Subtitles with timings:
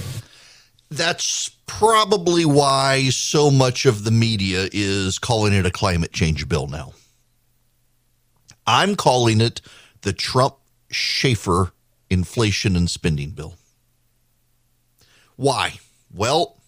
[0.89, 6.67] That's probably why so much of the media is calling it a climate change bill
[6.67, 6.93] now.
[8.65, 9.61] I'm calling it
[10.01, 10.55] the Trump
[10.89, 11.71] Shafer
[12.09, 13.55] inflation and spending bill.
[15.35, 15.79] Why?
[16.13, 16.61] Well,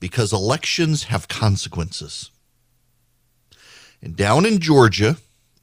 [0.00, 2.30] because elections have consequences.
[4.02, 5.16] And down in Georgia,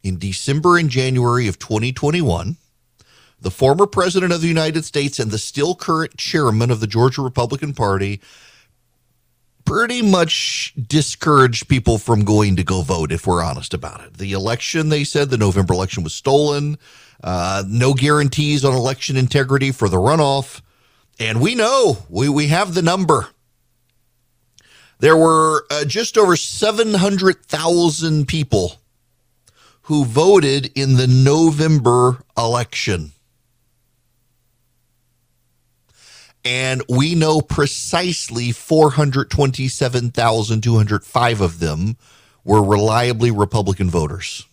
[0.03, 2.57] in December and January of 2021,
[3.39, 7.21] the former president of the United States and the still current chairman of the Georgia
[7.21, 8.21] Republican Party
[9.67, 14.13] pretty much discouraged people from going to go vote, if we're honest about it.
[14.13, 16.77] The election, they said the November election was stolen,
[17.21, 20.61] uh, no guarantees on election integrity for the runoff.
[21.19, 23.27] And we know, we, we have the number.
[24.99, 28.77] There were uh, just over 700,000 people
[29.83, 33.11] who voted in the November election.
[36.45, 41.97] And we know precisely 427,205 of them
[42.43, 44.45] were reliably Republican voters.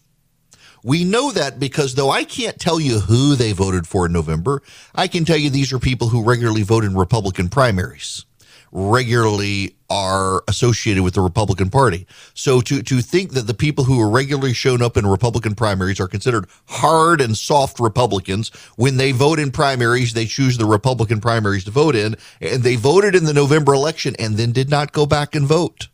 [0.82, 4.62] We know that because though I can't tell you who they voted for in November,
[4.94, 8.26] I can tell you these are people who regularly vote in Republican primaries
[8.74, 12.06] regularly are associated with the Republican Party.
[12.34, 16.00] So to to think that the people who are regularly shown up in Republican primaries
[16.00, 21.20] are considered hard and soft Republicans when they vote in primaries, they choose the Republican
[21.20, 24.92] primaries to vote in, and they voted in the November election and then did not
[24.92, 25.88] go back and vote.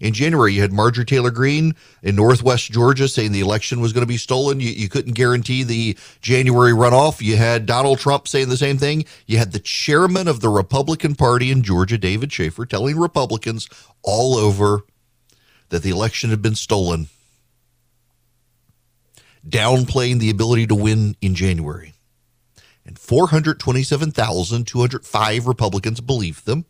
[0.00, 4.02] In January, you had Marjorie Taylor Greene in Northwest Georgia saying the election was going
[4.02, 4.58] to be stolen.
[4.58, 7.20] You, you couldn't guarantee the January runoff.
[7.20, 9.04] You had Donald Trump saying the same thing.
[9.26, 13.68] You had the chairman of the Republican Party in Georgia, David Shafer, telling Republicans
[14.02, 14.80] all over
[15.68, 17.08] that the election had been stolen,
[19.46, 21.92] downplaying the ability to win in January.
[22.86, 26.64] And 427,205 Republicans believed them.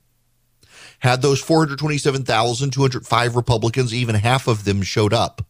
[1.01, 5.43] Had those 427,205 Republicans, even half of them showed up,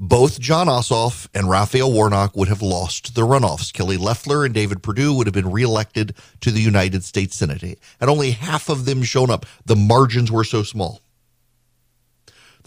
[0.00, 3.72] both Jon Ossoff and Raphael Warnock would have lost the runoffs.
[3.72, 7.80] Kelly Loeffler and David Perdue would have been reelected to the United States Senate.
[8.00, 9.44] And only half of them shown up.
[9.64, 11.00] The margins were so small.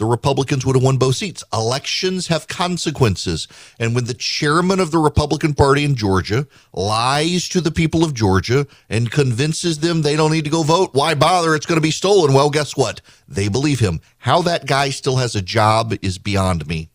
[0.02, 1.44] The Republicans would have won both seats.
[1.54, 3.48] Elections have consequences.
[3.80, 8.16] And when the chairman of the Republican Party in Georgia lies to the people of
[8.16, 11.54] Georgia and convinces them they don't need to go vote, why bother?
[11.54, 12.34] It's going to be stolen.
[12.34, 13.00] Well, guess what?
[13.28, 14.02] They believe him.
[14.18, 16.90] How that guy still has a job is beyond me.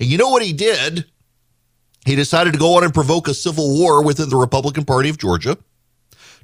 [0.00, 1.04] And you know what he did?
[2.06, 5.18] He decided to go on and provoke a civil war within the Republican Party of
[5.18, 5.58] Georgia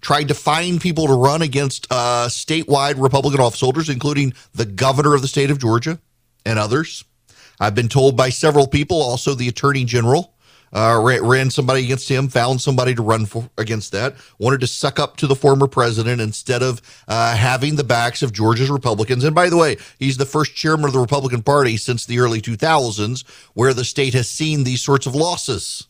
[0.04, 5.14] tried to find people to run against uh, statewide Republican office holders, including the governor
[5.14, 5.98] of the state of Georgia
[6.44, 7.04] and others.
[7.58, 10.34] I've been told by several people, also the attorney general,
[10.74, 14.98] uh, ran somebody against him, found somebody to run for against that, wanted to suck
[14.98, 19.22] up to the former president instead of uh, having the backs of Georgia's Republicans.
[19.22, 22.40] And by the way, he's the first chairman of the Republican Party since the early
[22.40, 23.24] 2000s,
[23.54, 25.86] where the state has seen these sorts of losses.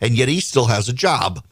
[0.00, 1.42] And yet he still has a job.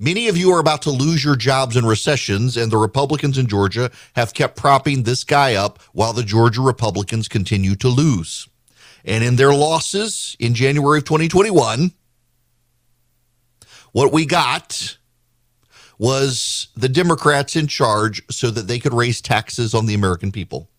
[0.00, 3.48] Many of you are about to lose your jobs in recessions, and the Republicans in
[3.48, 8.48] Georgia have kept propping this guy up while the Georgia Republicans continue to lose.
[9.04, 11.92] And in their losses in January of 2021,
[13.90, 14.98] what we got
[15.98, 20.70] was the Democrats in charge so that they could raise taxes on the American people.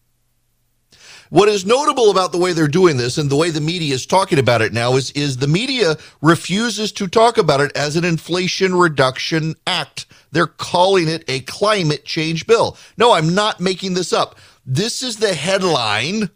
[1.29, 4.07] What is notable about the way they're doing this and the way the media is
[4.07, 8.03] talking about it now is, is the media refuses to talk about it as an
[8.03, 10.07] Inflation Reduction Act.
[10.31, 12.77] They're calling it a climate change bill.
[12.97, 14.39] No, I'm not making this up.
[14.65, 16.31] This is the headline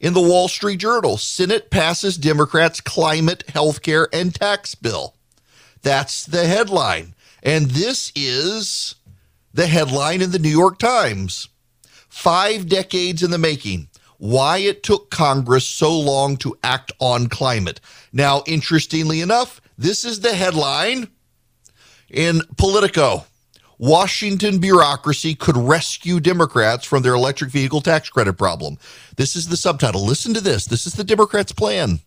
[0.00, 5.14] in the Wall Street Journal Senate passes Democrats' climate, healthcare, and tax bill.
[5.82, 7.14] That's the headline.
[7.42, 8.94] And this is
[9.52, 11.49] the headline in the New York Times
[12.10, 13.88] five decades in the making
[14.20, 17.80] why it took Congress so long to act on climate.
[18.12, 21.08] Now, interestingly enough, this is the headline
[22.10, 23.24] in Politico.
[23.78, 28.76] Washington bureaucracy could rescue Democrats from their electric vehicle tax credit problem.
[29.16, 30.04] This is the subtitle.
[30.04, 30.66] Listen to this.
[30.66, 32.00] This is the Democrats' plan.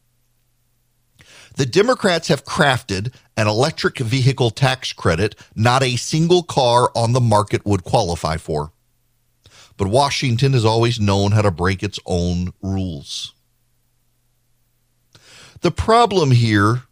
[1.55, 7.21] The Democrats have crafted an electric vehicle tax credit not a single car on the
[7.21, 8.71] market would qualify for.
[9.77, 13.33] But Washington has always known how to break its own rules.
[15.61, 16.83] The problem here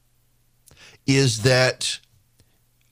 [1.06, 2.00] is that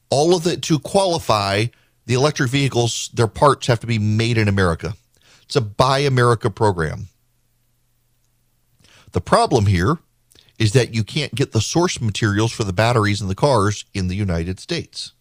[0.09, 1.67] all of it to qualify
[2.05, 4.95] the electric vehicles, their parts have to be made in America.
[5.43, 7.07] It's a Buy America program.
[9.11, 9.97] The problem here
[10.59, 14.07] is that you can't get the source materials for the batteries in the cars in
[14.07, 15.13] the United States.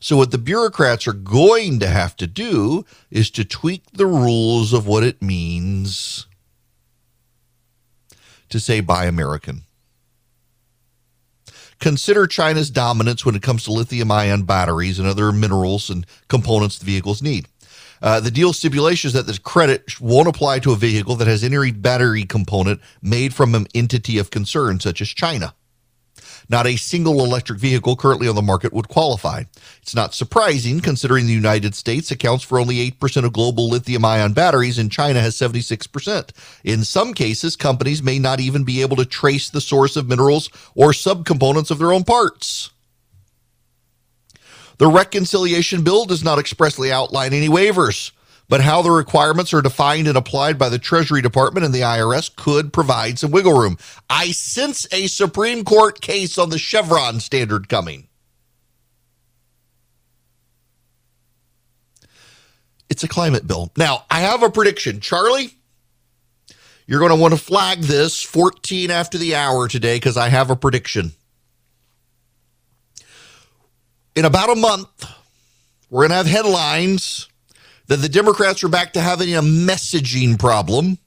[0.00, 4.72] So, what the bureaucrats are going to have to do is to tweak the rules
[4.72, 6.26] of what it means
[8.48, 9.62] to say buy American.
[11.80, 16.78] Consider China's dominance when it comes to lithium ion batteries and other minerals and components
[16.78, 17.46] the vehicles need.
[18.00, 21.72] Uh, the deal stipulations that this credit won't apply to a vehicle that has any
[21.72, 25.54] battery component made from an entity of concern, such as China.
[26.48, 29.44] Not a single electric vehicle currently on the market would qualify.
[29.82, 34.32] It's not surprising considering the United States accounts for only 8% of global lithium ion
[34.32, 36.30] batteries and China has 76%.
[36.64, 40.48] In some cases, companies may not even be able to trace the source of minerals
[40.74, 42.70] or subcomponents of their own parts.
[44.78, 48.12] The reconciliation bill does not expressly outline any waivers
[48.48, 52.34] but how the requirements are defined and applied by the Treasury Department and the IRS
[52.34, 53.76] could provide some wiggle room.
[54.08, 58.08] I sense a Supreme Court case on the Chevron standard coming.
[62.88, 63.70] It's a climate bill.
[63.76, 65.00] Now, I have a prediction.
[65.00, 65.54] Charlie,
[66.86, 70.48] you're going to want to flag this 14 after the hour today because I have
[70.48, 71.12] a prediction.
[74.16, 75.04] In about a month,
[75.90, 77.28] we're going to have headlines
[77.88, 80.98] that the Democrats are back to having a messaging problem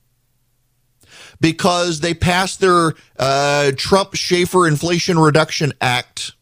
[1.39, 6.33] because they passed their uh, Trump Shafer Inflation Reduction Act,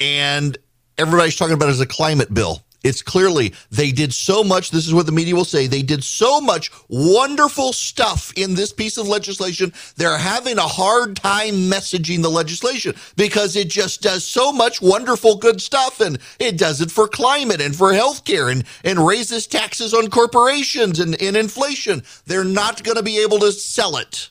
[0.00, 0.58] and
[0.98, 2.63] everybody's talking about it as a climate bill.
[2.84, 4.70] It's clearly they did so much.
[4.70, 5.66] This is what the media will say.
[5.66, 9.72] They did so much wonderful stuff in this piece of legislation.
[9.96, 15.36] They're having a hard time messaging the legislation because it just does so much wonderful
[15.36, 16.00] good stuff.
[16.00, 21.00] And it does it for climate and for healthcare and, and raises taxes on corporations
[21.00, 22.02] and, and inflation.
[22.26, 24.30] They're not going to be able to sell it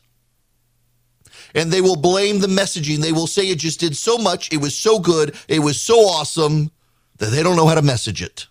[1.55, 2.99] and they will blame the messaging.
[2.99, 4.51] They will say it just did so much.
[4.51, 5.35] It was so good.
[5.47, 6.71] It was so awesome
[7.17, 8.47] they don't know how to message it.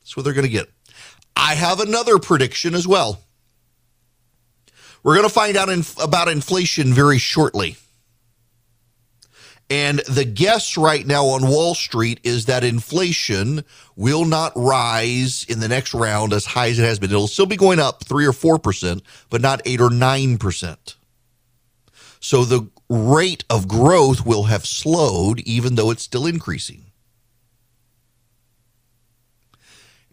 [0.00, 0.70] That's what they're going to get.
[1.36, 3.20] I have another prediction as well.
[5.02, 7.76] We're going to find out in, about inflation very shortly.
[9.70, 13.64] And the guess right now on Wall Street is that inflation
[13.96, 17.10] will not rise in the next round as high as it has been.
[17.10, 20.94] It'll still be going up 3 or 4%, but not 8 or 9%.
[22.20, 26.87] So the rate of growth will have slowed, even though it's still increasing.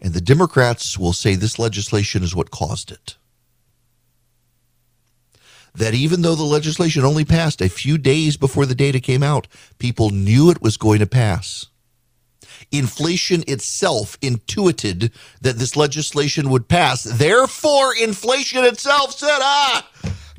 [0.00, 3.16] And the Democrats will say this legislation is what caused it.
[5.74, 9.46] That even though the legislation only passed a few days before the data came out,
[9.78, 11.66] people knew it was going to pass.
[12.72, 15.12] Inflation itself intuited
[15.42, 17.02] that this legislation would pass.
[17.02, 19.88] Therefore, inflation itself said, ah,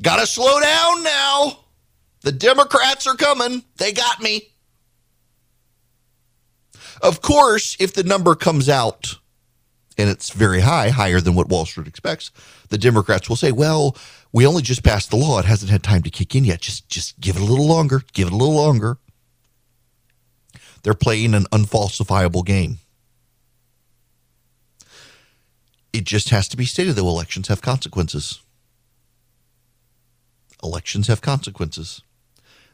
[0.02, 1.60] gotta slow down now.
[2.22, 3.62] The Democrats are coming.
[3.76, 4.48] They got me.
[7.00, 9.18] Of course, if the number comes out
[9.98, 12.30] and it's very high, higher than what Wall Street expects,
[12.68, 13.96] the Democrats will say, well,
[14.32, 15.40] we only just passed the law.
[15.40, 16.60] It hasn't had time to kick in yet.
[16.60, 18.02] Just just give it a little longer.
[18.12, 18.98] Give it a little longer.
[20.82, 22.78] They're playing an unfalsifiable game.
[25.92, 28.40] It just has to be stated though elections have consequences.
[30.62, 32.02] Elections have consequences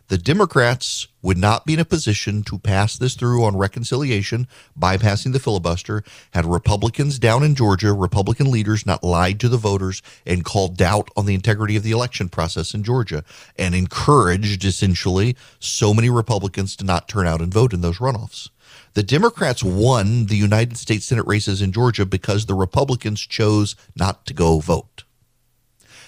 [0.09, 4.47] the Democrats would not be in a position to pass this through on reconciliation,
[4.79, 10.03] bypassing the filibuster, had Republicans down in Georgia, Republican leaders not lied to the voters
[10.27, 13.25] and called doubt on the integrity of the election process in Georgia
[13.57, 18.51] and encouraged essentially so many Republicans to not turn out and vote in those runoffs.
[18.93, 24.27] The Democrats won the United States Senate races in Georgia because the Republicans chose not
[24.27, 25.05] to go vote.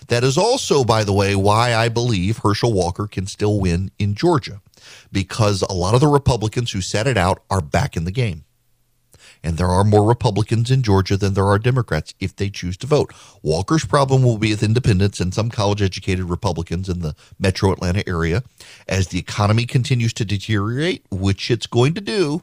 [0.09, 4.15] That is also, by the way, why I believe Herschel Walker can still win in
[4.15, 4.61] Georgia,
[5.11, 8.45] because a lot of the Republicans who set it out are back in the game.
[9.43, 12.87] And there are more Republicans in Georgia than there are Democrats if they choose to
[12.87, 13.13] vote.
[13.43, 18.07] Walker's problem will be with independents and some college educated Republicans in the metro Atlanta
[18.09, 18.43] area.
[18.89, 22.43] As the economy continues to deteriorate, which it's going to do,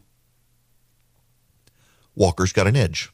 [2.16, 3.13] Walker's got an edge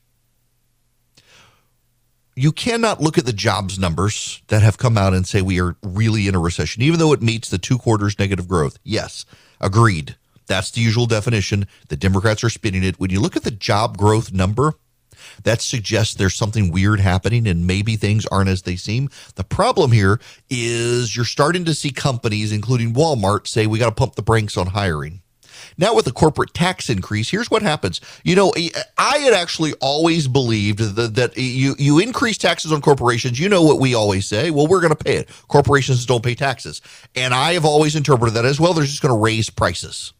[2.35, 5.75] you cannot look at the jobs numbers that have come out and say we are
[5.83, 8.77] really in a recession, even though it meets the two quarters negative growth.
[8.83, 9.25] Yes,
[9.59, 10.15] agreed.
[10.47, 11.67] That's the usual definition.
[11.89, 12.99] The Democrats are spinning it.
[12.99, 14.73] When you look at the job growth number,
[15.43, 19.09] that suggests there's something weird happening and maybe things aren't as they seem.
[19.35, 20.19] The problem here
[20.49, 24.57] is you're starting to see companies, including Walmart, say we got to pump the brakes
[24.57, 25.21] on hiring.
[25.79, 28.01] Now, with the corporate tax increase, here's what happens.
[28.25, 28.53] You know,
[28.97, 33.39] I had actually always believed that, that you, you increase taxes on corporations.
[33.39, 34.51] You know what we always say?
[34.51, 35.29] Well, we're going to pay it.
[35.47, 36.81] Corporations don't pay taxes.
[37.15, 38.73] And I have always interpreted that as well.
[38.73, 40.11] They're just going to raise prices.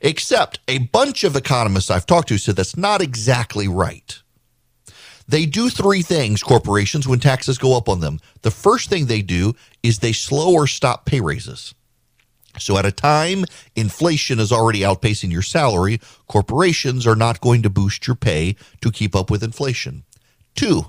[0.00, 4.22] Except a bunch of economists I've talked to said that's not exactly right.
[5.28, 8.20] They do three things, corporations, when taxes go up on them.
[8.40, 9.52] The first thing they do
[9.82, 11.74] is they slow or stop pay raises.
[12.58, 17.70] So, at a time inflation is already outpacing your salary, corporations are not going to
[17.70, 20.04] boost your pay to keep up with inflation.
[20.54, 20.82] Two,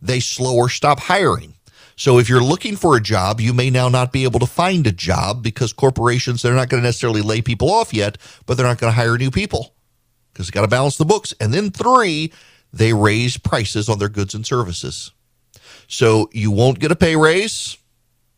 [0.00, 1.54] they slow or stop hiring.
[1.96, 4.86] So, if you're looking for a job, you may now not be able to find
[4.86, 8.66] a job because corporations, they're not going to necessarily lay people off yet, but they're
[8.66, 9.74] not going to hire new people
[10.32, 11.32] because they got to balance the books.
[11.40, 12.32] And then three,
[12.72, 15.12] they raise prices on their goods and services.
[15.88, 17.78] So, you won't get a pay raise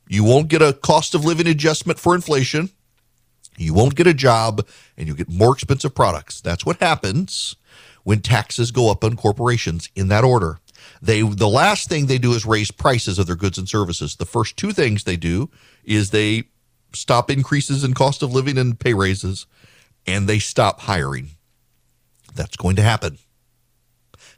[0.08, 2.70] you won't get a cost of living adjustment for inflation.
[3.56, 6.40] You won't get a job and you get more expensive products.
[6.40, 7.56] That's what happens
[8.04, 10.60] when taxes go up on corporations in that order.
[11.02, 14.16] They the last thing they do is raise prices of their goods and services.
[14.16, 15.50] The first two things they do
[15.84, 16.44] is they
[16.94, 19.46] stop increases in cost of living and pay raises
[20.06, 21.30] and they stop hiring.
[22.34, 23.18] That's going to happen.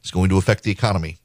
[0.00, 1.19] It's going to affect the economy.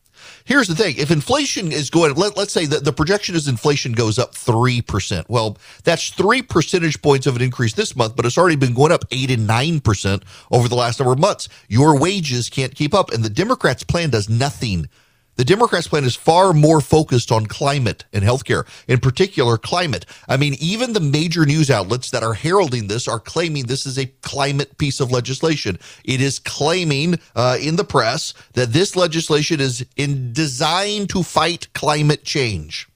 [0.46, 0.96] Here's the thing.
[0.98, 5.26] If inflation is going, let, let's say that the projection is inflation goes up 3%.
[5.28, 8.92] Well, that's three percentage points of an increase this month, but it's already been going
[8.92, 11.50] up eight and 9% over the last number of months.
[11.68, 13.12] Your wages can't keep up.
[13.12, 14.90] And the Democrats' plan does nothing
[15.36, 20.06] the Democrats' plan is far more focused on climate and healthcare, in particular, climate.
[20.28, 23.98] I mean, even the major news outlets that are heralding this are claiming this is
[23.98, 25.78] a climate piece of legislation.
[26.04, 31.72] It is claiming uh, in the press that this legislation is in designed to fight
[31.74, 32.88] climate change.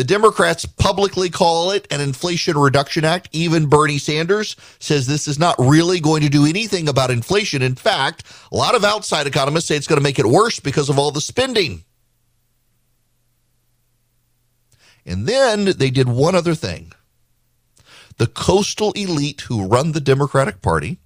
[0.00, 3.28] The Democrats publicly call it an Inflation Reduction Act.
[3.32, 7.60] Even Bernie Sanders says this is not really going to do anything about inflation.
[7.60, 10.88] In fact, a lot of outside economists say it's going to make it worse because
[10.88, 11.84] of all the spending.
[15.04, 16.92] And then they did one other thing.
[18.16, 20.96] The coastal elite who run the Democratic Party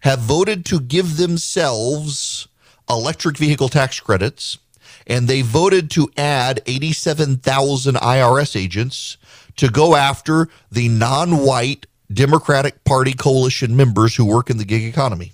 [0.00, 2.48] have voted to give themselves
[2.88, 4.56] electric vehicle tax credits
[5.06, 9.16] and they voted to add 87,000 IRS agents
[9.56, 14.84] to go after the non white Democratic Party coalition members who work in the gig
[14.84, 15.32] economy.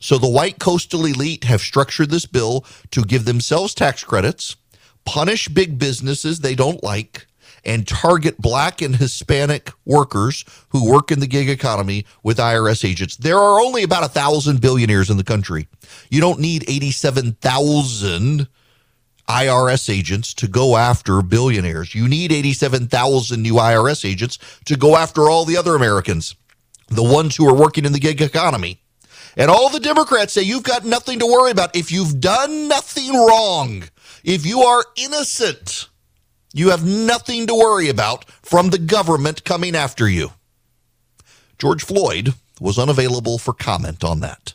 [0.00, 4.56] So the white coastal elite have structured this bill to give themselves tax credits,
[5.04, 7.26] punish big businesses they don't like,
[7.64, 13.16] and target black and Hispanic workers who work in the gig economy with IRS agents.
[13.16, 15.68] There are only about a thousand billionaires in the country.
[16.10, 18.46] You don't need 87,000
[19.28, 21.94] IRS agents to go after billionaires.
[21.94, 26.34] You need 87,000 new IRS agents to go after all the other Americans,
[26.88, 28.80] the ones who are working in the gig economy.
[29.36, 31.74] And all the Democrats say you've got nothing to worry about.
[31.74, 33.84] If you've done nothing wrong,
[34.22, 35.88] if you are innocent,
[36.52, 40.30] you have nothing to worry about from the government coming after you.
[41.58, 44.54] George Floyd was unavailable for comment on that.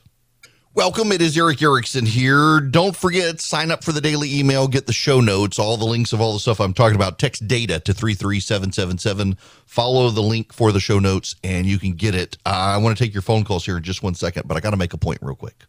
[0.79, 1.11] Welcome.
[1.11, 2.61] It is Erick Erickson here.
[2.61, 6.13] Don't forget, sign up for the daily email, get the show notes, all the links
[6.13, 7.19] of all the stuff I'm talking about.
[7.19, 9.35] Text data to 33777.
[9.65, 12.37] Follow the link for the show notes, and you can get it.
[12.45, 14.61] Uh, I want to take your phone calls here in just one second, but I
[14.61, 15.65] got to make a point real quick.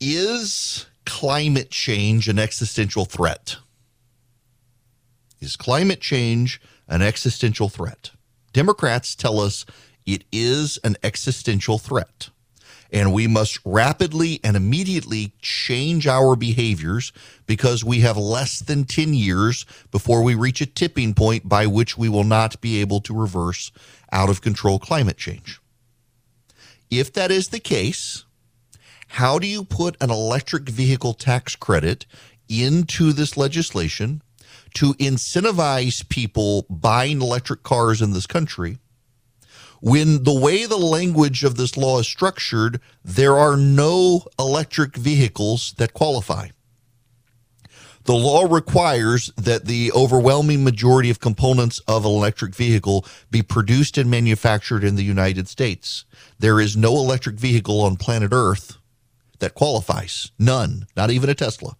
[0.00, 3.58] Is climate change an existential threat?
[5.38, 8.10] Is climate change an existential threat?
[8.52, 9.64] Democrats tell us
[10.04, 12.30] it is an existential threat.
[12.92, 17.10] And we must rapidly and immediately change our behaviors
[17.46, 21.96] because we have less than 10 years before we reach a tipping point by which
[21.96, 23.72] we will not be able to reverse
[24.12, 25.58] out of control climate change.
[26.90, 28.26] If that is the case,
[29.08, 32.04] how do you put an electric vehicle tax credit
[32.48, 34.22] into this legislation
[34.74, 38.78] to incentivize people buying electric cars in this country
[39.82, 45.74] when the way the language of this law is structured, there are no electric vehicles
[45.76, 46.50] that qualify.
[48.04, 53.98] The law requires that the overwhelming majority of components of an electric vehicle be produced
[53.98, 56.04] and manufactured in the United States.
[56.38, 58.78] There is no electric vehicle on planet Earth
[59.40, 60.30] that qualifies.
[60.38, 61.76] None, not even a Tesla.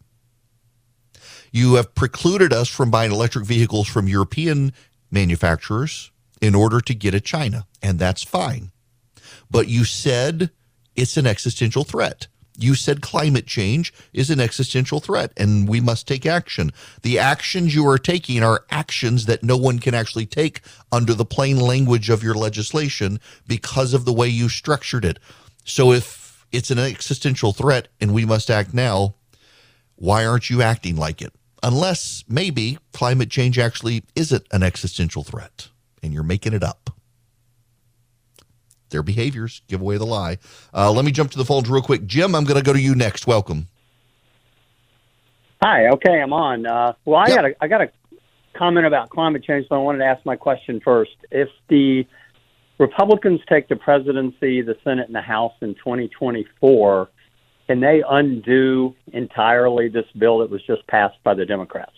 [1.52, 4.72] You have precluded us from buying electric vehicles from European
[5.12, 6.11] manufacturers
[6.42, 8.72] in order to get at China, and that's fine.
[9.50, 10.50] But you said
[10.94, 12.26] it's an existential threat.
[12.58, 16.70] You said climate change is an existential threat and we must take action.
[17.02, 21.24] The actions you are taking are actions that no one can actually take under the
[21.24, 25.18] plain language of your legislation because of the way you structured it.
[25.64, 29.14] So if it's an existential threat and we must act now,
[29.96, 31.32] why aren't you acting like it?
[31.62, 35.68] unless maybe climate change actually isn't an existential threat
[36.02, 36.90] and you're making it up.
[38.90, 40.38] Their behaviors give away the lie.
[40.74, 42.06] Uh, let me jump to the phones real quick.
[42.06, 43.26] Jim, I'm going to go to you next.
[43.26, 43.68] Welcome.
[45.62, 45.88] Hi.
[45.88, 46.66] Okay, I'm on.
[46.66, 47.36] Uh, well, I yep.
[47.36, 47.90] got a, I got a
[48.54, 51.12] comment about climate change, but I wanted to ask my question first.
[51.30, 52.06] If the
[52.78, 57.08] Republicans take the presidency, the Senate, and the House in 2024,
[57.68, 61.92] can they undo entirely this bill that was just passed by the Democrats?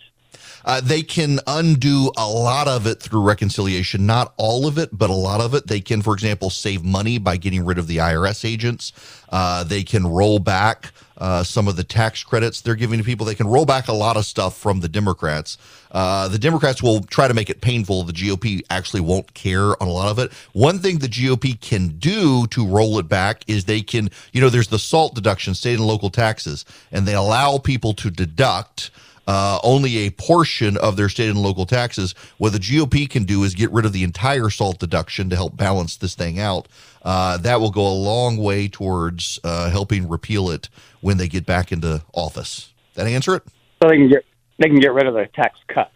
[0.63, 5.09] Uh, they can undo a lot of it through reconciliation, not all of it, but
[5.09, 5.67] a lot of it.
[5.67, 8.93] They can, for example, save money by getting rid of the IRS agents.
[9.29, 13.25] Uh, they can roll back uh, some of the tax credits they're giving to people.
[13.25, 15.57] They can roll back a lot of stuff from the Democrats.
[15.91, 18.03] Uh, the Democrats will try to make it painful.
[18.03, 20.33] The GOP actually won't care on a lot of it.
[20.53, 24.49] One thing the GOP can do to roll it back is they can, you know,
[24.49, 28.91] there's the SALT deduction, state and local taxes, and they allow people to deduct
[29.27, 32.13] uh, only a portion of their state and local taxes.
[32.37, 35.57] What the GOP can do is get rid of the entire SALT deduction to help
[35.57, 36.67] balance this thing out.
[37.03, 40.69] Uh, that will go a long way towards uh, helping repeal it
[41.01, 42.73] when they get back into office.
[42.95, 43.43] That answer it?
[43.81, 44.25] So they can get
[44.57, 45.91] they can get rid of the tax cuts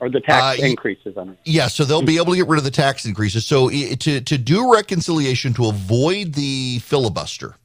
[0.00, 1.18] or the tax uh, increases.
[1.18, 1.36] I mean.
[1.44, 3.44] Yeah, so they'll be able to get rid of the tax increases.
[3.44, 7.56] So to to do reconciliation to avoid the filibuster,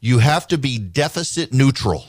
[0.00, 2.06] you have to be deficit neutral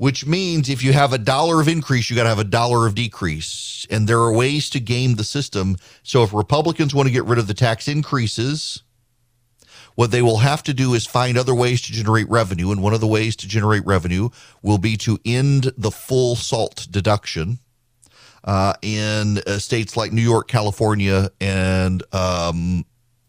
[0.00, 2.86] which means if you have a dollar of increase, you got to have a dollar
[2.86, 3.86] of decrease.
[3.90, 5.76] And there are ways to game the system.
[6.02, 8.82] So if Republicans want to get rid of the tax increases,
[9.96, 12.70] what they will have to do is find other ways to generate revenue.
[12.72, 14.30] And one of the ways to generate revenue
[14.62, 17.58] will be to end the full SALT deduction.
[18.42, 22.86] Uh, in uh, states like New York, California, and um,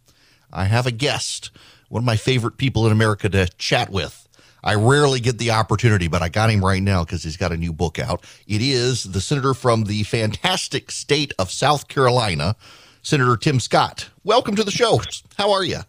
[0.52, 1.52] I have a guest,
[1.88, 4.28] one of my favorite people in America to chat with.
[4.62, 7.58] I rarely get the opportunity, but I got him right now because he's got a
[7.58, 8.26] new book out.
[8.48, 12.58] It is the senator from the fantastic state of South Carolina,
[13.02, 14.10] Senator Tim Scott.
[14.26, 15.00] Welcome to the show.
[15.38, 15.84] How are you?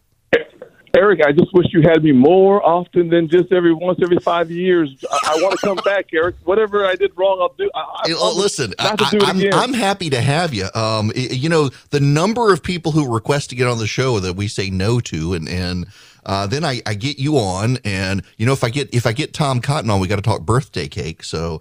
[0.97, 4.51] Erick, I just wish you had me more often than just every once every five
[4.51, 5.05] years.
[5.11, 6.37] I, I want to come back, Erick.
[6.45, 7.71] Whatever I did wrong, I'll do.
[7.75, 8.97] I, well, listen, I,
[9.27, 10.69] am I'm happy to have you.
[10.75, 14.35] Um, you know, the number of people who request to get on the show that
[14.35, 15.87] we say no to, and and
[16.27, 19.13] uh, then I, I get you on, and you know, if I get if I
[19.13, 21.23] get Tom Cotton on, we got to talk birthday cake.
[21.23, 21.61] So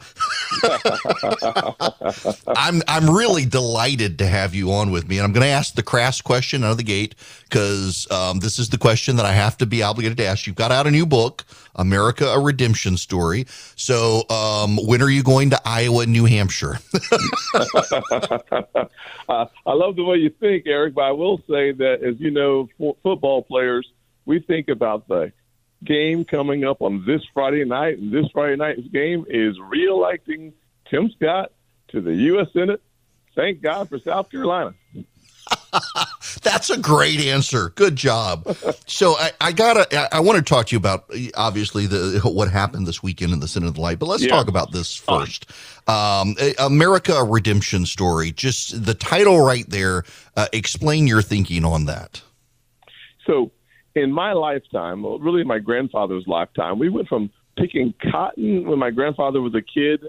[2.55, 5.75] I'm I'm really delighted to have you on with me, and I'm going to ask
[5.75, 9.33] the crass question out of the gate because um, this is the question that I
[9.33, 10.47] have to be obligated to ask.
[10.47, 13.45] You've got out a new book, America: A Redemption Story.
[13.75, 16.79] So um, when are you going to Iowa, and New Hampshire?
[17.53, 22.31] uh, I love the way you think, Erick, but I will say that, as you
[22.31, 23.87] know, fo- football players,
[24.27, 25.31] we think about the
[25.83, 30.53] game coming up on this Friday night, and this Friday night's game is reelecting
[30.89, 31.51] Tim Scott
[31.89, 32.47] to the U.S.
[32.53, 32.81] Senate.
[33.35, 34.73] Thank God for South Carolina.
[36.43, 37.69] That's a great answer.
[37.69, 38.45] Good job.
[38.89, 42.49] So I, I gotta, I, I want to talk to you about obviously the what
[42.49, 44.29] happened this weekend in the Senate of the Light, but let's Yeah.
[44.29, 45.45] talk about this first.
[45.89, 48.31] Um, eh, America: A Redemption Story.
[48.31, 50.03] Just the title right there.
[50.37, 52.21] Uh, explain your thinking on that.
[53.25, 53.51] So,
[53.97, 58.91] in my lifetime, well, really my grandfather's lifetime, we went from picking cotton when my
[58.91, 60.01] grandfather was a kid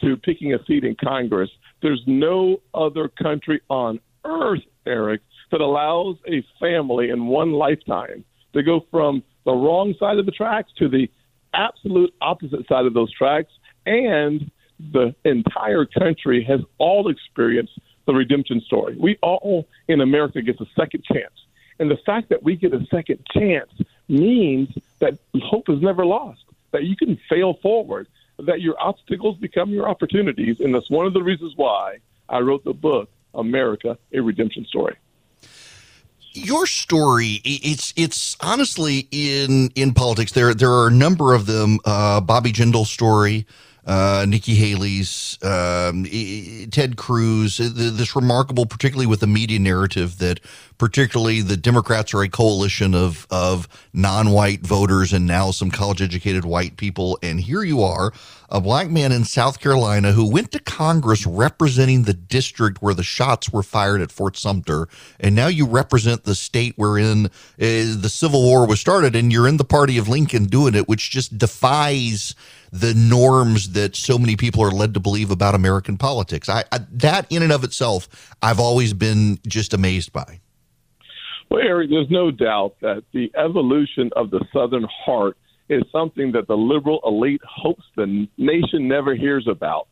[0.00, 1.50] to picking a seat in Congress.
[1.82, 8.62] There's no other country on earth, Erick, that allows a family in one lifetime to
[8.62, 11.08] go from the wrong side of the tracks to the
[11.52, 13.52] absolute opposite side of those tracks.
[13.86, 14.50] And
[14.92, 18.96] the entire country has all experienced the redemption story.
[18.98, 21.32] We all in America get a second chance.
[21.78, 23.70] And the fact that we get a second chance
[24.08, 24.68] means
[25.00, 28.06] that hope is never lost, that you can fail forward,
[28.38, 30.60] that your obstacles become your opportunities.
[30.60, 34.96] And that's one of the reasons why I wrote the book, America, a Redemption Story.
[36.32, 41.78] your story it's it's honestly in in politics there there are a number of them
[41.84, 43.46] uh bobby jindal's story
[43.86, 46.04] uh nikki haley's um
[46.70, 50.40] ted cruz uh, this remarkable particularly with the media narrative that
[50.78, 56.44] particularly the democrats are a coalition of of non-white voters and now some college educated
[56.44, 57.18] white people.
[57.22, 58.12] And here you are
[58.48, 63.02] a black man in South Carolina who went to Congress representing the district where the
[63.02, 68.10] shots were fired at Fort Sumter, and now you represent the state wherein uh, the
[68.10, 71.38] Civil War was started, and you're in the party of Lincoln doing it, which just
[71.38, 72.34] defies
[72.74, 76.48] the norms that so many people are led to believe about American politics.
[76.48, 80.40] I, I that in and of itself, I've always been just amazed by.
[81.48, 85.36] Well, Erick, there's no doubt that the evolution of the Southern heart
[85.68, 89.86] is something that the liberal elite hopes the nation never hears about.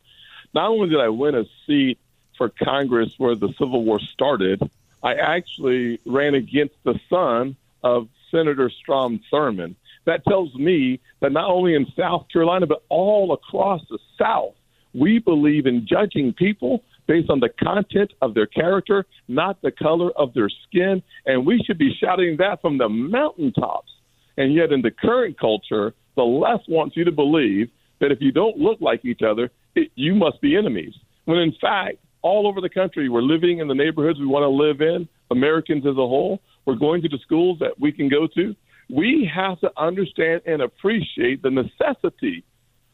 [0.53, 1.99] Not only did I win a seat
[2.37, 4.61] for Congress where the Civil War started,
[5.01, 9.75] I actually ran against the son of Senator Strom Thurmond.
[10.05, 14.53] That tells me that not only in South Carolina, but all across the South,
[14.93, 20.11] we believe in judging people based on the content of their character, not the color
[20.15, 21.01] of their skin.
[21.25, 23.91] And we should be shouting that from the mountaintops.
[24.37, 28.31] And yet, in the current culture, the left wants you to believe that if you
[28.31, 30.93] don't look like each other, it, you must be enemies.
[31.25, 34.49] When in fact, all over the country, we're living in the neighborhoods we want to
[34.49, 36.39] live in, Americans as a whole.
[36.65, 38.55] We're going to the schools that we can go to.
[38.89, 42.43] We have to understand and appreciate the necessity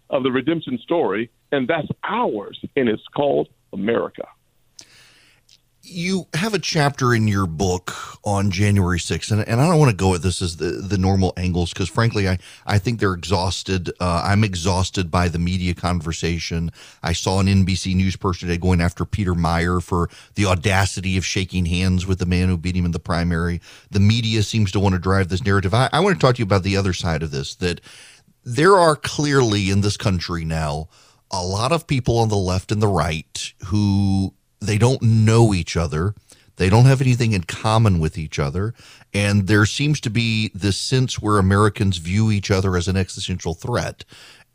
[0.10, 4.28] of the redemption story, and that's ours, and it's called America.
[5.82, 7.94] You have a chapter in your book
[8.26, 10.98] on January 6th, and, and I don't want to go at this as the, the
[10.98, 13.90] normal angles because, frankly, I, I think they're exhausted.
[14.00, 16.72] Uh, I'm exhausted by the media conversation.
[17.02, 21.26] I saw an NBC News person today going after Peter Meijer for the audacity of
[21.26, 23.62] shaking hands with the man who beat him in the primary.
[23.90, 25.74] The media seems to want to drive this narrative.
[25.74, 27.80] I, I want to talk to you about the other side of this that
[28.44, 30.90] there are clearly in this country now
[31.32, 35.78] a lot of people on the left and the right who they don't know each
[35.78, 36.14] other.
[36.58, 38.74] They don't have anything in common with each other.
[39.14, 43.54] And there seems to be this sense where Americans view each other as an existential
[43.54, 44.04] threat.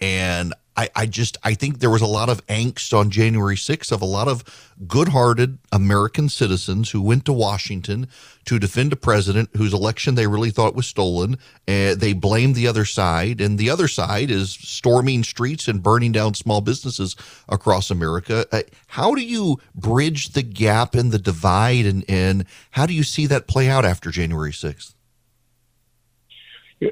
[0.00, 3.92] And I, I just I think there was a lot of angst on January 6th
[3.92, 4.42] of a lot of
[4.88, 8.08] good-hearted American citizens who went to Washington
[8.46, 11.34] to defend a president whose election they really thought was stolen.
[11.68, 16.12] Uh, they blamed the other side, and the other side is storming streets and burning
[16.12, 17.14] down small businesses
[17.48, 18.44] across America.
[18.50, 23.04] Uh, how do you bridge the gap and the divide, and, and how do you
[23.04, 24.94] see that play out after January 6th?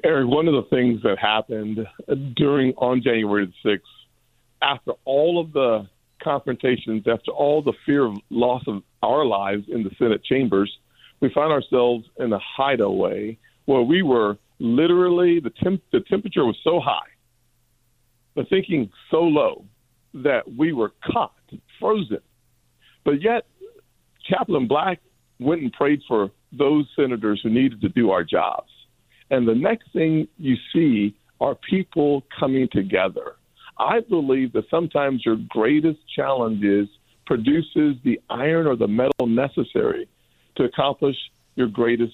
[0.05, 1.87] Erick, one of the things that happened
[2.37, 3.87] during on January the sixth,
[4.63, 5.89] after all of the
[6.23, 10.73] confrontations, after all the fear of loss of our lives in the Senate chambers,
[11.21, 16.57] we found ourselves in a hideaway where we were literally the temp the temperature was
[16.63, 17.09] so high,
[18.37, 19.65] the thinking so low
[20.15, 21.35] that we were caught,
[21.81, 22.21] frozen.
[23.05, 23.47] But yet,
[24.29, 25.01] Chaplain Black
[25.41, 28.71] went and prayed for those senators who needed to do our jobs.
[29.33, 33.37] And the next thing you see are people coming together.
[33.79, 36.87] I believe that sometimes your greatest challenge is
[37.25, 40.07] produces the iron or the metal necessary
[40.57, 41.17] to accomplish
[41.55, 42.13] your greatest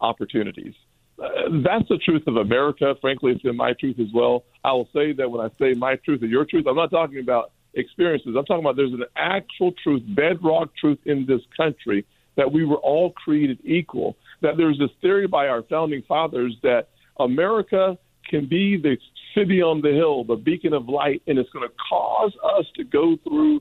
[0.00, 0.74] opportunities.
[1.20, 1.26] Uh,
[1.64, 2.94] that's the truth of America.
[3.00, 4.44] Frankly, it's in my truth as well.
[4.64, 7.18] I will say that when I say my truth and your truth, I'm not talking
[7.18, 8.36] about experiences.
[8.38, 12.06] I'm talking about there's an actual truth, bedrock truth in this country
[12.36, 16.88] that we were all created equal that there's this theory by our founding fathers that
[17.18, 17.96] America
[18.28, 18.96] can be the
[19.34, 22.84] city on the hill, the beacon of light, and it's going to cause us to
[22.84, 23.60] go through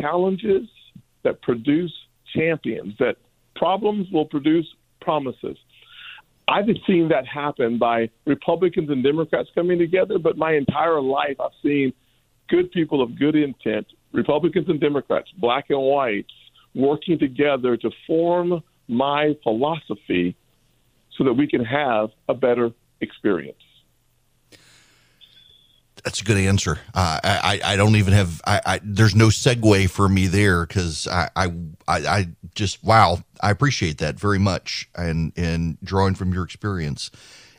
[0.00, 0.68] challenges
[1.24, 1.92] that produce
[2.34, 3.16] champions, that
[3.56, 4.66] problems will produce
[5.00, 5.56] promises.
[6.48, 11.52] I've seen that happen by Republicans and Democrats coming together, but my entire life I've
[11.62, 11.92] seen
[12.48, 16.32] good people of good intent, Republicans and Democrats, black and whites,
[16.74, 20.36] working together to form my philosophy
[21.16, 23.56] so that we can have a better experience.
[26.04, 26.80] That's a good answer.
[26.94, 28.40] Uh, I, I don't even have.
[28.44, 31.52] I, I there's no segue for me there because I, I
[31.86, 33.18] I just wow.
[33.40, 37.12] I appreciate that very much and and drawing from your experience.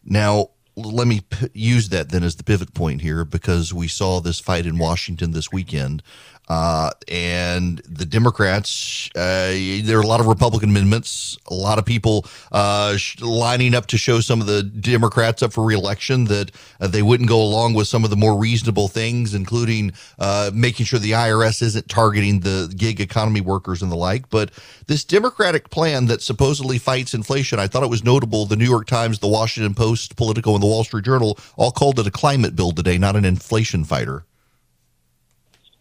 [0.03, 4.19] Now let me p- use that then as the pivot point here because we saw
[4.19, 6.01] this fight in Washington this weekend
[6.49, 9.53] uh, and the Democrats, uh,
[9.83, 13.85] there are a lot of Republican amendments, a lot of people uh, sh- lining up
[13.87, 16.51] to show some of the Democrats up for reelection that
[16.81, 20.85] uh, they wouldn't go along with some of the more reasonable things, including uh, making
[20.85, 24.29] sure the IRS isn't targeting the gig economy workers and the like.
[24.29, 24.51] But
[24.87, 28.45] this Democratic plan that supposedly fights inflation, I thought it was notable.
[28.45, 31.99] The New York Times, the Washington Post, Politico, and the Wall Street Journal all called
[31.99, 34.25] it a climate bill today, not an inflation fighter.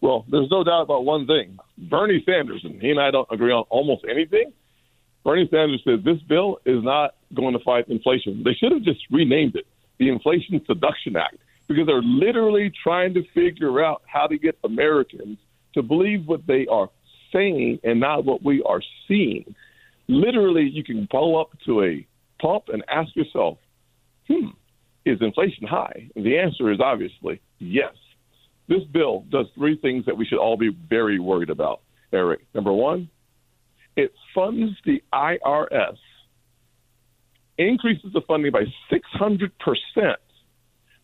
[0.03, 1.59] Well, there's no doubt about one thing.
[1.79, 4.53] Bernie Sanders, and he and I don't agree on almost anything.
[5.25, 8.43] Bernie Sanders said this bill is not going to fight inflation.
[8.45, 9.67] They should have just renamed it
[9.99, 11.37] the Inflation Seduction Act
[11.69, 15.39] because they're literally trying to figure out how to get Americans
[15.75, 16.91] to believe what they are
[17.33, 19.55] saying and not what we are seeing.
[20.09, 22.05] Literally, you can pull up to a
[22.41, 23.59] pump and ask yourself,
[24.27, 24.49] hmm,
[25.07, 26.11] is inflation high?
[26.17, 27.95] And the answer is obviously yes.
[28.69, 31.81] This bill does three things that we should all be very worried about,
[32.13, 32.47] Erick.
[32.55, 33.09] Number one,
[33.97, 35.97] it funds the IRS,
[37.59, 39.51] increases the funding by 600%,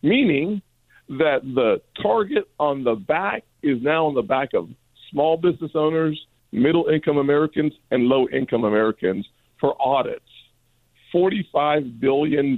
[0.01, 0.61] meaning
[1.09, 4.69] that the target on the back is now on the back of
[5.11, 6.19] small business owners,
[6.51, 9.27] middle income Americans, and low income Americans
[9.59, 10.23] for audits.
[11.13, 12.49] $45 billion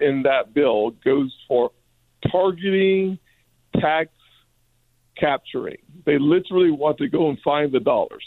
[0.00, 1.70] in that bill goes for
[2.30, 3.18] targeting
[3.80, 4.10] tax
[5.20, 5.78] capturing.
[6.06, 8.24] They literally want to go and find the dollars.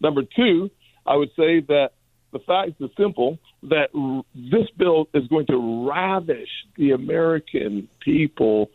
[0.00, 0.70] Number two,
[1.04, 1.90] I would say that
[2.32, 3.88] the fact is simple that
[4.34, 8.70] this bill is going to ravish the American people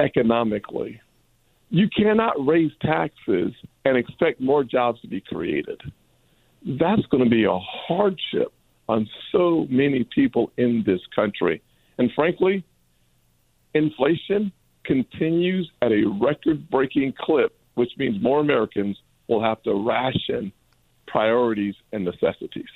[0.00, 1.00] economically.
[1.70, 3.52] You cannot raise taxes
[3.84, 5.80] and expect more jobs to be created.
[6.64, 8.52] That's going to be a hardship
[8.88, 11.62] on so many people in this country.
[11.98, 12.64] And frankly,
[13.74, 14.52] inflation
[14.84, 20.52] continues at a record breaking clip, which means more Americans will have to ration
[21.06, 22.68] priorities and necessities.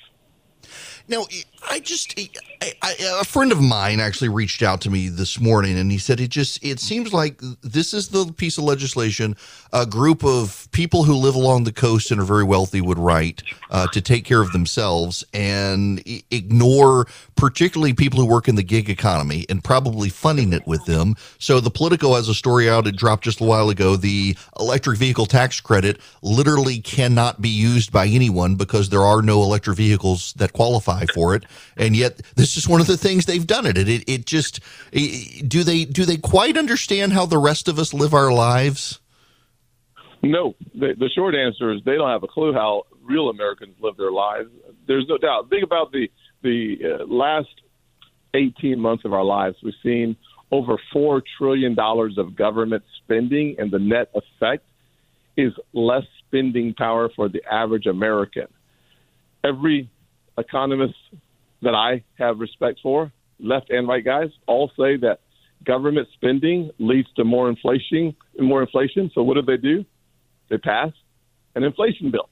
[1.07, 1.25] Now,
[1.67, 2.17] I just,
[2.61, 5.97] I, I, a friend of mine actually reached out to me this morning, and he
[5.97, 9.35] said it just, it seems like this is the piece of legislation
[9.71, 13.43] a group of people who live along the coast and are very wealthy would write
[13.69, 18.89] uh, to take care of themselves and ignore particularly people who work in the gig
[18.89, 21.15] economy and probably funding it with them.
[21.37, 22.87] So the Politico has a story out.
[22.87, 23.95] It dropped just a while ago.
[23.95, 29.43] The electric vehicle tax credit literally cannot be used by anyone because there are no
[29.43, 31.45] electric vehicles that qualify for it.
[31.77, 33.77] And yet, this is one of the things they've done it.
[33.77, 34.59] It, it just
[34.91, 38.99] do they do they quite understand how the rest of us live our lives?
[40.21, 43.95] No, the, the short answer is they don't have a clue how real Americans live
[43.97, 44.49] their lives.
[44.85, 45.49] There's no doubt.
[45.49, 46.09] Think about the
[46.41, 47.49] the uh, last
[48.33, 49.57] 18 months of our lives.
[49.63, 50.15] We've seen
[50.51, 54.65] over four trillion dollars of government spending, and the net effect
[55.37, 58.47] is less spending power for the average American.
[59.43, 59.89] Every
[60.37, 60.95] economist
[61.61, 65.19] that I have respect for, left and right guys, all say that
[65.65, 68.15] government spending leads to more inflation.
[68.37, 69.11] And more inflation.
[69.13, 69.85] So what do they do?
[70.49, 70.91] They pass
[71.55, 72.29] an inflation bill.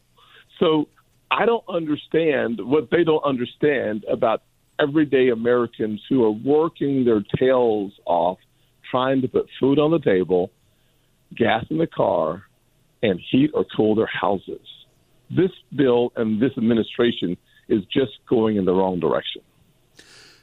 [0.60, 0.88] So
[1.30, 4.44] I don't understand what they don't understand about
[4.80, 8.38] everyday Americans who are working their tails off
[8.90, 10.52] trying to put food on the table,
[11.36, 12.44] gas in the car,
[13.04, 14.66] and heat or cool their houses.
[15.30, 17.38] This bill and this administration
[17.70, 19.42] is just going in the wrong direction.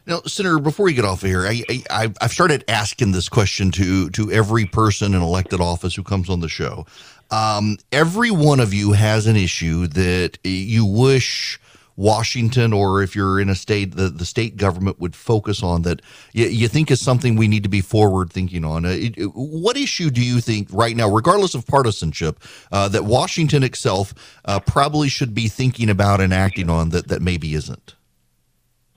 [0.06, 3.70] Now, Senator, before you get off of here, I, I, I've started asking this question
[3.72, 6.86] to to every person in elected office who comes on the show.
[7.30, 11.58] Um, every one of you has an issue that you wish
[11.96, 16.02] Washington, or if you're in a state, the, the state government would focus on that
[16.32, 18.84] you, you think is something we need to be forward thinking on.
[18.84, 22.38] Uh, it, what issue do you think right now, regardless of partisanship,
[22.72, 27.22] uh, that Washington itself uh, probably should be thinking about and acting on that, that
[27.22, 27.94] maybe isn't?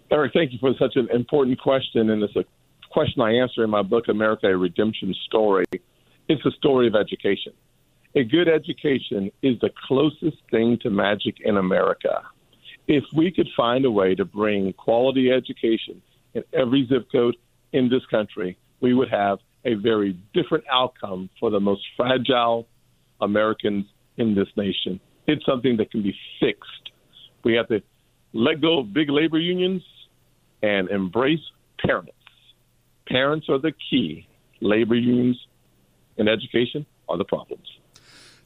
[0.10, 2.10] Erick, thank you for such an important question.
[2.10, 2.46] And it's a
[2.90, 5.66] question I answer in my book, America, a Redemption Story.
[6.30, 7.54] It's a story of education.
[8.16, 12.24] A good education is the closest thing to magic in America.
[12.88, 16.02] If we could find a way to bring quality education
[16.34, 17.36] in every zip code
[17.74, 22.68] in this country, we would have a very different outcome for the most fragile
[23.20, 23.86] Americans
[24.18, 25.00] in this nation.
[25.28, 26.92] It's something that can be fixed.
[27.44, 27.82] We have to
[28.34, 29.84] let go of big labor unions
[30.64, 31.40] and embrace
[31.86, 32.12] parents.
[33.08, 34.28] Parents are the key.
[34.62, 35.38] Labor unions
[36.18, 37.68] and education are the problems.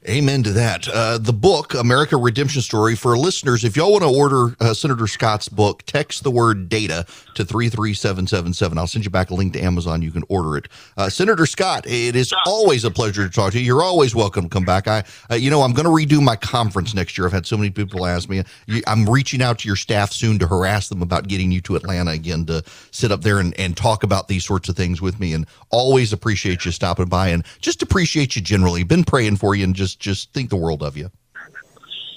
[0.09, 0.87] Amen to that.
[0.87, 5.05] Uh, the book, America Redemption Story, for listeners, if y'all want to order uh, Senator
[5.05, 8.79] Scott's book, text the word data to 33777.
[8.79, 10.01] I'll send you back a link to Amazon.
[10.01, 10.69] You can order it.
[10.97, 13.65] Uh, Senator Scott, it is always a pleasure to talk to you.
[13.65, 14.87] You're always welcome to come back.
[14.87, 17.27] I, uh, you know, I'm going to redo my conference next year.
[17.27, 18.41] I've had so many people ask me.
[18.87, 22.09] I'm reaching out to your staff soon to harass them about getting you to Atlanta
[22.09, 25.35] again to sit up there and, and talk about these sorts of things with me.
[25.35, 28.81] And always appreciate you stopping by and just appreciate you generally.
[28.81, 31.09] Been praying for you and just just just think the world of you.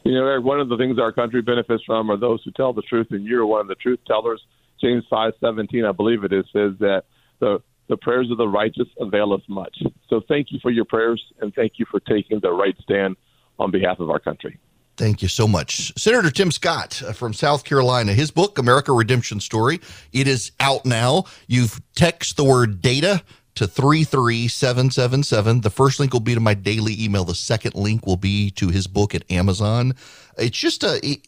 [0.05, 2.73] You know, Erick, one of the things our country benefits from are those who tell
[2.73, 4.43] the truth, and you're one of the truth tellers.
[4.81, 7.05] James five seventeen, I believe it is, says that
[7.41, 9.77] the the prayers of the righteous avail us much.
[10.09, 13.17] So thank you for your prayers, and thank you for taking the right stand
[13.59, 14.59] on behalf of our country.
[14.97, 15.93] Thank you so much.
[15.99, 19.81] Senator Tim Scott uh, from South Carolina, his book, America Redemption Story,
[20.13, 21.25] it is out now.
[21.49, 23.23] You've text the word data
[23.55, 25.61] to 33777.
[25.61, 27.25] The first link will be to my daily email.
[27.25, 29.95] The second link will be to his book at Amazon.
[30.37, 31.19] It's just a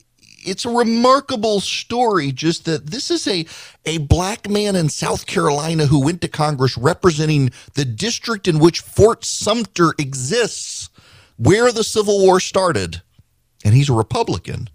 [0.46, 3.46] it's a remarkable story just that this is a
[3.84, 8.80] a black man in South Carolina who went to Congress representing the district in which
[8.80, 10.88] Fort Sumter exists,
[11.36, 13.02] where the Civil War started.
[13.64, 14.68] And he's a Republican.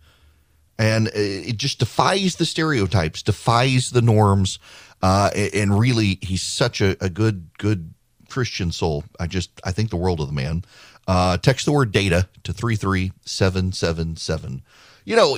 [0.77, 4.59] And uh, it just defies the stereotypes, defies the norms.
[5.01, 7.93] Uh, and really, he's such a, a, good, good
[8.29, 9.03] Christian soul.
[9.19, 10.63] I just, I think the world of the man.
[11.07, 14.61] Uh, text the word data to 33777.
[15.03, 15.37] You know,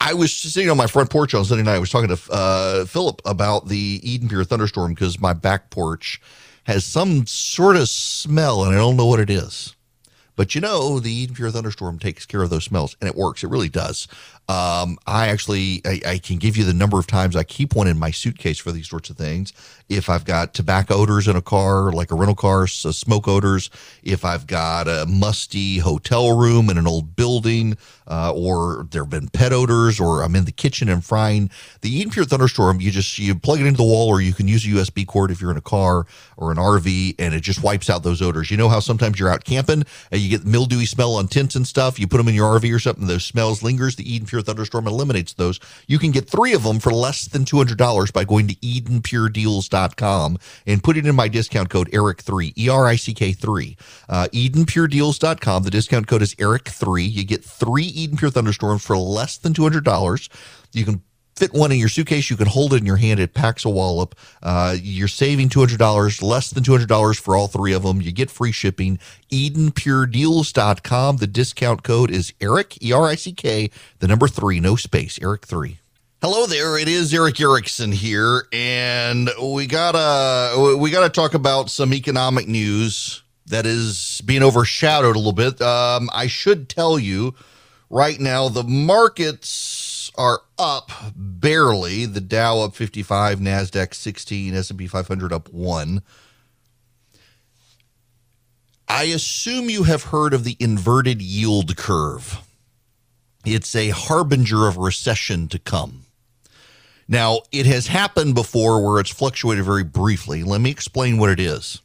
[0.00, 1.76] I was sitting on my front porch on Sunday night.
[1.76, 6.20] I was talking to uh, Philip about the Eden Pure thunderstorm because my back porch
[6.64, 9.74] has some sort of smell and I don't know what it is.
[10.36, 13.44] But you know, the Eden Pure thunderstorm takes care of those smells and it works.
[13.44, 14.08] It really does.
[14.50, 17.86] Um, I actually I, I, can give you the number of times I keep one
[17.86, 19.52] in my suitcase for these sorts of things.
[19.88, 23.70] If I've got tobacco odors in a car, like a rental car, so smoke odors.
[24.02, 27.76] If I've got a musty hotel room in an old building,
[28.10, 31.48] uh, or there have been pet odors, or I'm in the kitchen and frying.
[31.82, 34.48] The Eden Pure Thunderstorm, you just you plug it into the wall, or you can
[34.48, 37.62] use a USB cord if you're in a car or an RV, and it just
[37.62, 38.50] wipes out those odors.
[38.50, 41.54] You know how sometimes you're out camping and you get the mildewy smell on tents
[41.54, 42.00] and stuff.
[42.00, 43.94] You put them in your RV or something, those smells lingers.
[43.94, 45.60] The Eden Pure Pure Thunderstorm eliminates those.
[45.86, 50.82] You can get three of them for less than $200 by going to EdenPureDeals.com and
[50.82, 53.76] putting in my discount code ERICK3, E R I C K 3.
[54.08, 55.62] Uh, EdenPureDeals.com.
[55.62, 57.10] The discount code is ERICK3.
[57.10, 60.28] You get three Eden Pure Thunderstorms for less than $200.
[60.72, 61.02] You can
[61.40, 62.28] fit one in your suitcase.
[62.28, 63.18] You can hold it in your hand.
[63.18, 64.14] It packs a wallop.
[64.42, 68.02] Uh, you're saving $200, less than $200 for all three of them.
[68.02, 68.98] You get free shipping.
[69.30, 71.16] EdenPureDeals.com.
[71.16, 73.70] The discount code is Erick, E R I C K,
[74.00, 75.78] the number three, no space, Erick3.
[76.20, 81.94] Hello there, it is Erick Erickson here, and we gotta we gotta talk about some
[81.94, 85.62] economic news that is being overshadowed a little bit.
[85.62, 87.34] Um, I should tell you
[87.88, 89.79] right now the markets
[90.16, 92.06] are up barely.
[92.06, 96.02] The Dow up 55, Nasdaq 16, S&P 500 up 1.
[98.88, 102.40] I assume you have heard of the inverted yield curve.
[103.44, 106.06] It's a harbinger of recession to come.
[107.08, 110.42] Now, it has happened before where it's fluctuated very briefly.
[110.44, 111.80] Let me explain what it is.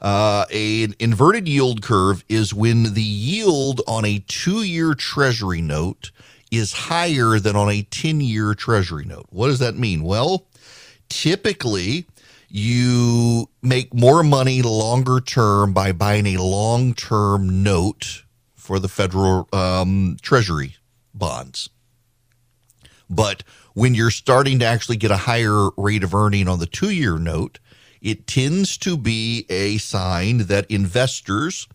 [0.00, 6.10] Uh, an inverted yield curve is when the yield on a two year treasury note
[6.52, 9.26] is higher than on a 10 year treasury note.
[9.30, 10.04] What does that mean?
[10.04, 10.46] Well,
[11.08, 12.06] typically
[12.48, 18.22] you make more money longer term by buying a long term note
[18.54, 20.76] for the federal um, treasury
[21.14, 21.70] bonds.
[23.08, 23.42] But
[23.72, 27.18] when you're starting to actually get a higher rate of earning on the two year
[27.18, 27.58] note,
[28.02, 31.66] it tends to be a sign that investors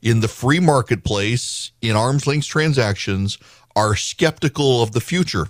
[0.00, 3.38] in the free marketplace in arm's length transactions
[3.76, 5.48] are skeptical of the future.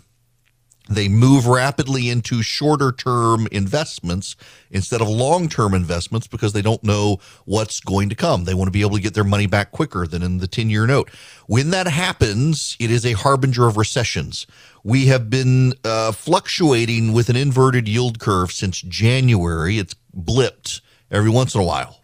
[0.89, 4.37] They move rapidly into shorter term investments
[4.71, 8.45] instead of long term investments because they don't know what's going to come.
[8.45, 10.69] They want to be able to get their money back quicker than in the 10
[10.69, 11.11] year note.
[11.47, 14.47] When that happens, it is a harbinger of recessions.
[14.83, 19.79] We have been uh, fluctuating with an inverted yield curve since January.
[19.79, 22.01] It's blipped every once in a while.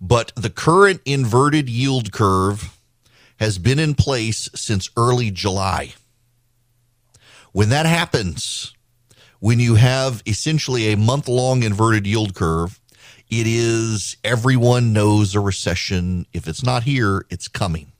[0.00, 2.76] But the current inverted yield curve
[3.42, 5.94] has been in place since early July.
[7.50, 8.72] When that happens,
[9.40, 12.78] when you have essentially a month long inverted yield curve,
[13.28, 16.24] it is everyone knows a recession.
[16.32, 17.90] If it's not here, it's coming.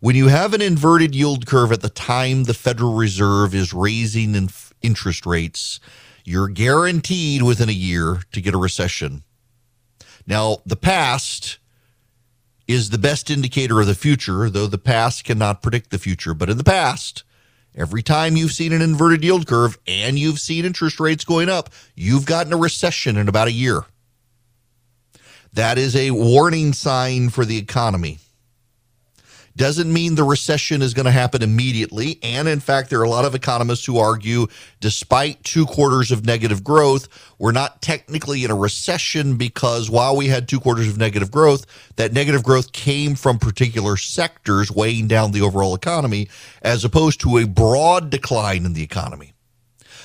[0.00, 4.34] When you have an inverted yield curve at the time the Federal Reserve is raising
[4.34, 5.78] inf- interest rates,
[6.24, 9.24] you're guaranteed within a year to get a recession.
[10.26, 11.58] Now, the past
[12.68, 16.34] is the best indicator of the future, though the past cannot predict the future.
[16.34, 17.24] But in the past,
[17.74, 21.70] every time you've seen an inverted yield curve and you've seen interest rates going up,
[21.94, 23.86] you've gotten a recession in about a year.
[25.54, 28.18] That is a warning sign for the economy.
[29.58, 32.20] Doesn't mean the recession is going to happen immediately.
[32.22, 34.46] And in fact, there are a lot of economists who argue,
[34.78, 37.08] despite two quarters of negative growth,
[37.40, 41.66] we're not technically in a recession because while we had two quarters of negative growth,
[41.96, 46.28] that negative growth came from particular sectors weighing down the overall economy,
[46.62, 49.32] as opposed to a broad decline in the economy.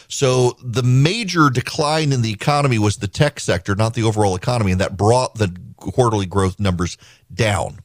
[0.07, 4.71] So the major decline in the economy was the tech sector, not the overall economy,
[4.71, 6.97] and that brought the quarterly growth numbers
[7.31, 7.82] down.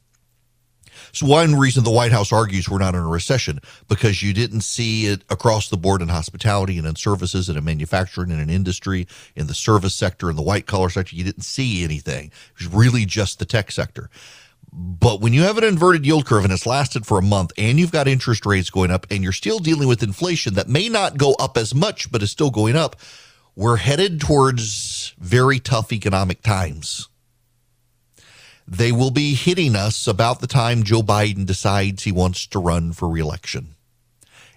[1.11, 4.61] So one reason the White House argues we're not in a recession because you didn't
[4.61, 8.49] see it across the board in hospitality and in services and in manufacturing and in
[8.49, 11.15] industry, in the service sector, in the white collar sector.
[11.15, 12.27] You didn't see anything.
[12.27, 14.09] It was really just the tech sector.
[14.71, 17.79] But when you have an inverted yield curve and it's lasted for a month and
[17.79, 21.17] you've got interest rates going up and you're still dealing with inflation that may not
[21.17, 22.95] go up as much, but is still going up,
[23.55, 27.08] we're headed towards very tough economic times
[28.69, 32.93] they will be hitting us about the time Joe Biden decides he wants to run
[32.93, 33.75] for reelection.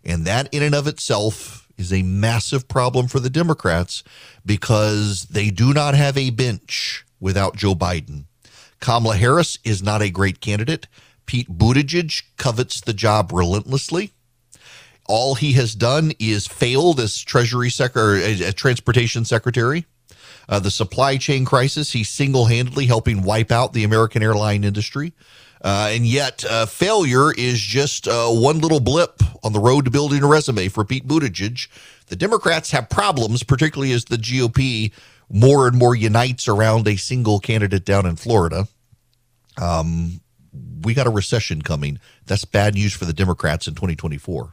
[0.05, 4.05] And that, in and of itself, is a massive problem for the Democrats
[4.45, 8.25] because they do not have a bench without Joe Biden.
[8.81, 10.89] Kamala Harris is not a great candidate.
[11.25, 14.13] Pete Buttigieg covets the job relentlessly.
[15.07, 19.87] All he has done is failed as Treasury Secretary, as uh, uh, Transportation Secretary
[20.53, 21.93] uh, the supply chain crisis.
[21.93, 25.15] He's single handedly helping wipe out the American airline industry.
[25.63, 29.91] Uh, and yet, uh, failure is just uh, one little blip on the road to
[29.91, 31.69] building a resume for Pete Buttigieg.
[32.09, 34.93] The Democrats have problems, particularly as the GOP
[35.31, 38.69] more and more unites around a single candidate down in Florida.
[39.59, 40.21] Um,
[40.83, 41.99] we got a recession coming.
[42.27, 44.53] That's bad news for the Democrats in 2024.